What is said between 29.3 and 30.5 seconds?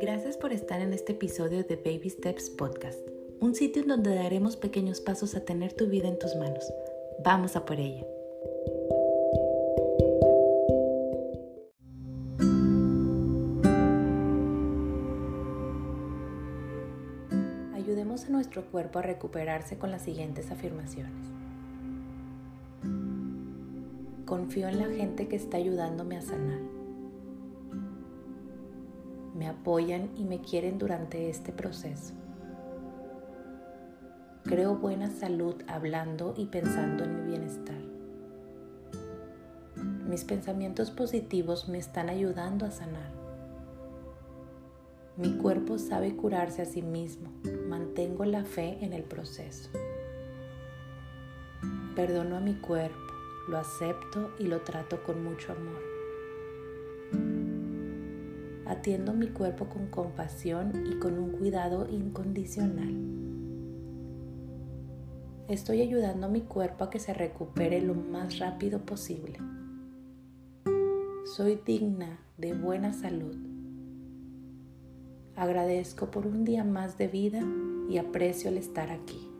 Me apoyan y me